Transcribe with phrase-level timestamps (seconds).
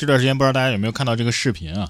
[0.00, 1.86] 这段时间不知道大家有没有看到这个视频啊？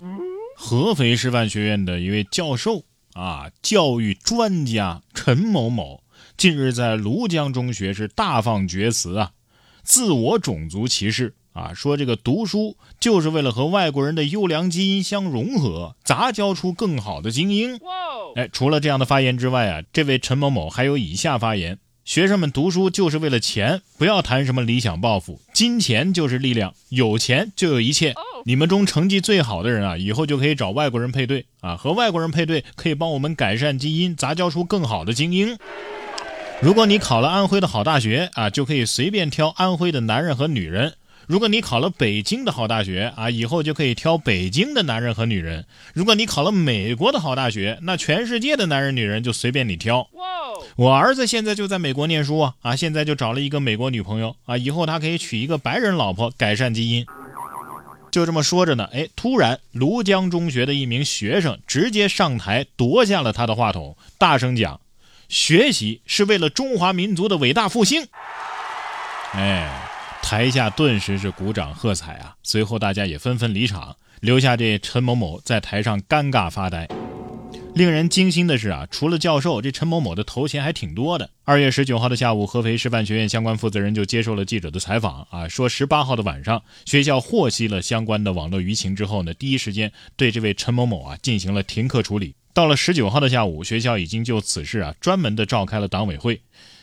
[0.56, 6.02] 合肥师范学院的一位教授啊，教育专家陈某某
[6.36, 9.30] 近日在庐江中学是大放厥词啊，
[9.84, 17.78] 自我种族歧视啊，说这个读书就是为了和外国人的优良基因相融合，杂交出更好的精英。
[18.34, 21.78] 哎，除了这样的发言之外啊，这位陈某某还有以下发言。
[22.04, 28.14] 学生们读书就是为了钱，不要谈什么理想抱负，金钱就是力量，有钱就有一切。
[28.44, 35.56] 你们中成绩最好的人啊，以后就可以找外国人配对啊，和外国人配对可以帮我们改善基因，杂交出更好的精英。
[36.60, 40.94] 如果你考了安徽的好大学啊，就可以随便挑安徽的男人和女人。
[41.30, 45.64] 如果你考了北京的好大学啊，以后就可以挑北京的男人和女人。
[45.94, 50.08] 如果你考了美国的好大学，那全世界的男人女人就随便你挑。
[50.74, 57.06] 我儿子现在就在美国念书啊啊，现在就找了一个美国女朋友啊，以后他可以娶一个白人老婆，改善基因。
[58.10, 64.80] 就这么说着呢，哎，突然庐江中学的一名学生直接上台夺下了他的话筒，大声讲
[65.30, 68.08] ：“学习是为了中华民族的伟大复兴。”
[69.34, 69.89] 哎。
[70.22, 72.36] 台下顿时是鼓掌喝彩啊！
[72.42, 76.88] 随后大家也纷纷离场，留下这陈某某在台上尴尬发呆。
[77.74, 81.30] 令人惊心的是啊，除了教授，这陈某某的头衔还挺多的。
[81.44, 92.34] 二月十九号的下午，合肥师范学院相关负责人就接受了记者的采访啊，说十八号的晚上，学校获悉了相关的网络舆情之后呢，第一时间对这位陈某某啊进行了停课处理。
[92.52, 96.40] 到了十九号的下午，学校已经就此事啊专门的召开了党委会。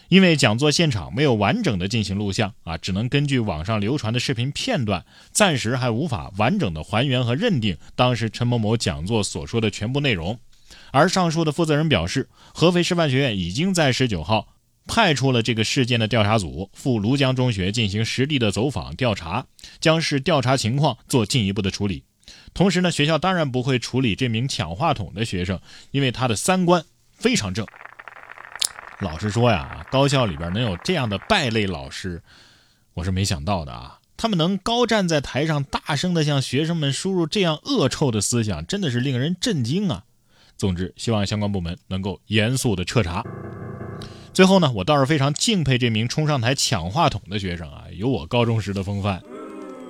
[0.09, 10.39] 因为讲座现场没有完整的进行录像啊，只能根据网上流传的视频片段，暂时还无法完整的还原和认定当时陈某某讲座所说的全部内容。
[10.91, 14.47] 而上述的负责人表示，合肥师范学院已经在十九号
[14.85, 19.45] 派出了这个事件的调查组赴庐江中学进行实地的走访调查，
[19.81, 22.03] 将视调查情况做进一步的处理。
[22.53, 25.59] 同时呢，学校当然不会处理这名抢话筒的学生，
[25.91, 27.65] 因为他的三观非常正。
[28.99, 32.21] 老实说呀，高校里边能有这样的败类老师，
[32.95, 33.99] 我是没想到的啊！
[34.17, 40.05] 他们能高站在台上，大声的向学生们输入这样恶臭的思想，真的是令人震惊啊！
[40.57, 43.23] 总之，希望相关部门能够严肃的彻查。
[44.33, 49.21] 最后呢，我倒是非常敬佩这名冲上台抢话筒的学生啊，有我高中时的风范。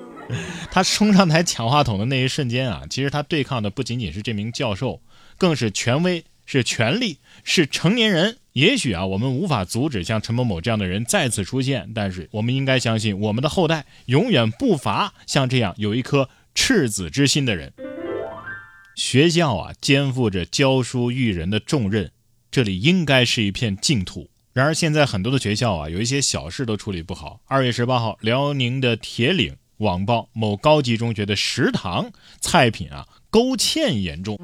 [0.69, 5.01] 他冲上台抢话筒的那一瞬间啊，其实他对抗的不仅仅是这名教授，
[5.37, 6.25] 更是权威。
[6.47, 8.37] 是权力，是成年人。
[8.53, 17.71] 也许啊，我们无法阻止像陈某某这样的人再次出现，但是我们应该相信，我们的后代永远不乏像这样有一颗赤子之心的人。
[18.95, 22.09] 学校啊，肩负着教书育人的重任，
[22.49, 24.31] 这里应该是一片净土。
[24.53, 27.41] 然而，现在很多的学校啊，有一些小事都处理不好。
[27.45, 32.09] 二月十八号，辽宁的铁岭网曝某高级中学的食堂
[32.41, 34.39] 菜品啊，勾芡严重。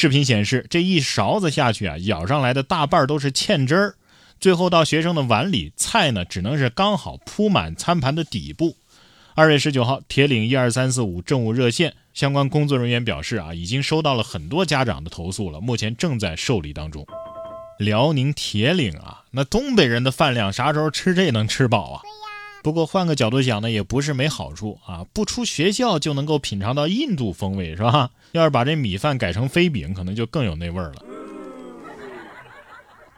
[0.00, 3.94] 视频显示，这一勺子下去啊，舀上来的大半都是芡汁儿，
[4.38, 8.76] 最后到学生的碗里，菜呢只能是刚好铺满餐盘的底部。
[9.34, 17.04] 二月十九号，铁岭一二三四五政务热线相关工作人员表示啊，已经收到了很多家长的投诉了，目前正在受理当中。
[17.80, 22.02] 辽宁铁岭啊，那东北人的饭量啥时候吃这能吃饱啊？
[22.62, 25.04] 不过换个角度想呢，也不是没好处啊！
[25.14, 28.10] 不出学校就能够品尝到印度风味，是吧？
[28.32, 31.04] 要是把这米饭改成飞饼，可能就更有那味儿了。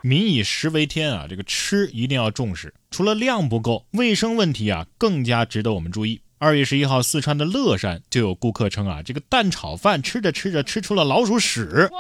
[0.03, 2.73] 民以食为天啊，这个吃一定要重视。
[2.91, 6.21] 除了量不够，卫生问题啊更加值得我们注意。
[6.39, 11.91] 二月十一号，四川的乐山就有顾客称啊，这个蛋炒饭吃着吃着吃出了老鼠屎。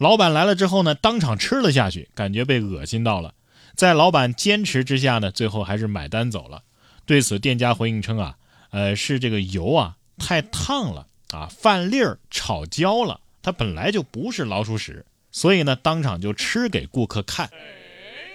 [0.00, 3.34] 老板来了之后呢，当场吃了下去，感觉被恶心到了。
[3.74, 6.62] 在老板坚持之下呢，最后还是买单走了。
[7.08, 8.36] 对此，店家回应称啊，
[8.70, 17.48] 呃，是这个油啊太烫了啊，饭粒儿炒焦了，它本来就不是老鼠屎，所以呢，当场就吃给顾客看。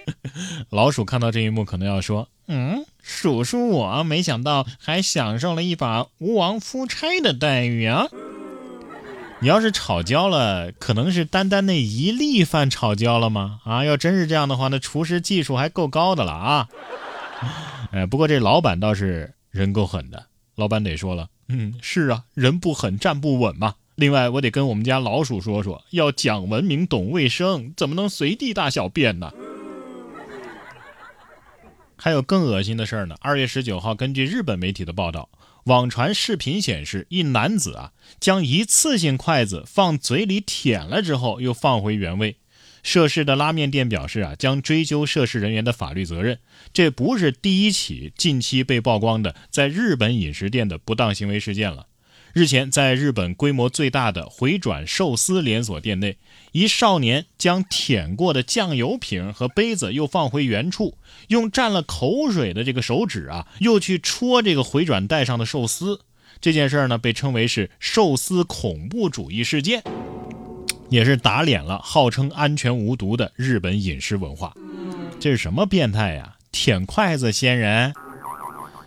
[0.70, 8.08] 老鼠看到这一幕，可能要说，嗯，鼠叔，我没想到还享受了一把吴王夫差的待遇啊。
[9.40, 13.60] 你要是炒焦了，可能是单单那一粒饭炒焦了吗？
[13.64, 16.68] 啊，要真是这样的话，那厨师技术还够高的了啊。
[17.94, 20.26] 哎，不过这老板倒是人够狠的。
[20.56, 23.76] 老板得说了，嗯，是啊，人不狠站不稳嘛。
[23.94, 29.32] 另外，我得跟我们家老鼠说说，要讲文明、懂卫生，怎么能随地大小便呢？
[31.96, 33.14] 还有更恶心的事儿呢。
[33.20, 35.28] 二月十九号，根据日本媒体的报道，
[35.66, 42.38] 网传视频显示，一男子啊，将一次性筷子放嘴里舔了之后，又放回原位。
[42.84, 46.38] 涉事的拉面店表示啊，将追究涉事人员的法律责任。
[46.72, 51.86] 这不是第一起近期被曝光的在日本饮食店的不当行为事件了。
[52.34, 56.18] 日前，在日本规模最大的回转寿司连锁店内，
[56.50, 60.98] 一少年将舔过的酱油瓶和杯子又放回原处，
[61.28, 66.00] 用沾了口水的这个手指啊，又去戳这个回转带上的寿司。
[66.40, 69.84] 这件事儿呢，被称为是寿司恐怖主义事件，
[70.94, 74.54] 也是打脸了号称安全无毒的日本饮食文化。
[75.18, 76.36] 这是什么变态呀？
[76.52, 77.92] 舔筷子仙人？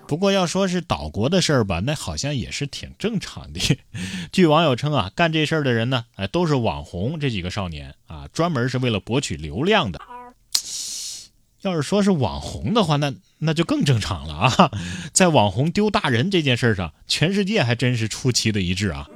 [0.07, 3.77] 不过要说是岛国的事儿吧，那好像也是挺正常的。
[4.31, 9.99] 据网友称啊，干这事儿的人呢，哎，都是网红这几个少年啊，专门是为了博取流量的。
[11.63, 14.71] 要是说是网红的话，那那就更正常了啊。
[15.11, 19.09] 在网红丢大人这件事上，全世界还真是出奇的一致啊。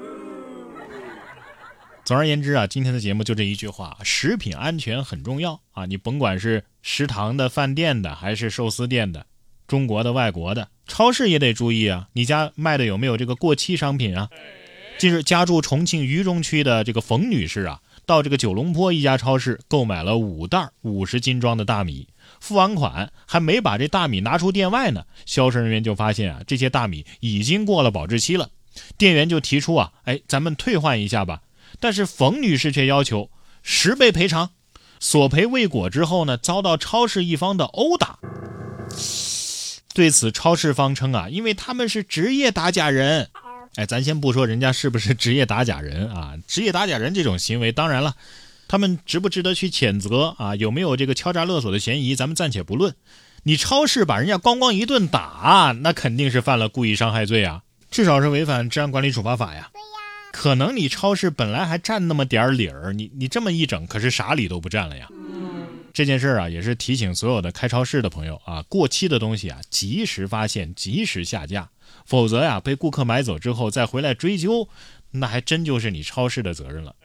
[2.03, 5.85] 总而言之啊，今天的节目就这一句话：食品安全很重要啊！
[5.85, 9.27] 你甭管是食堂的、饭店的，还是寿司店的，
[9.67, 10.67] 中国的、外国的。
[10.87, 12.07] 超市也得注意啊！
[12.13, 14.29] 你家卖的有没有这个过期商品啊？
[14.97, 22.07] 近日，家住重庆渝中区的这个冯女士啊，到这个九龙坡一家超市购买了五袋五十斤装的大米，
[22.39, 28.49] 付完款还没把这大米拿出店外呢，销售人员就发现啊，这些大米已经过了保质期了。
[28.97, 31.41] 店员就提出啊，哎，咱们退换一下吧。
[31.81, 33.29] 但是冯女士却要求
[33.61, 34.51] 十倍赔偿，
[35.01, 38.19] 索赔未果之后呢，遭到超市一方的殴打。
[39.93, 43.29] 对此，超市方称啊，因为他们是职业打假人。
[43.75, 48.15] 哎，咱先不说人家是不是职业打假人啊，职业打假人这种行为，当然了，
[48.67, 50.55] 他们值不值得去谴责啊？
[50.55, 52.15] 有没有这个敲诈勒索的嫌疑？
[52.15, 52.95] 咱们暂且不论。
[53.43, 59.71] 你超市把人家咣咣一顿打，那肯定是犯了故意伤害罪啊，至少是违反治安管理处罚法呀。
[60.31, 65.07] 可能你超市本来还占那么点儿理儿，你你这么一整，可是啥理都不占了呀。
[65.93, 71.69] 这件事儿啊，也是提醒所有的开超市的朋友啊，过期的东西啊，及时发现，及时下架，
[72.05, 74.69] 否则呀，被顾客买走之后再回来追究，
[75.11, 76.95] 那还真就是你超市的责任了。